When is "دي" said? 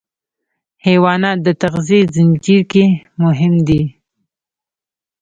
3.67-3.81